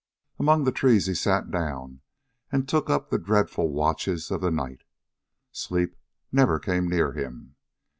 Among 0.39 0.63
the 0.63 0.71
trees 0.71 1.05
he 1.05 1.13
sat 1.13 1.51
down 1.51 2.01
and 2.51 2.67
took 2.67 2.89
up 2.89 3.11
the 3.11 3.19
dreadful 3.19 3.69
watches 3.69 4.31
of 4.31 4.41
the 4.41 4.49
night. 4.49 4.81
Sleep 5.51 5.95
never 6.31 6.57
came 6.57 6.89
near 6.89 7.11
him. 7.11 7.55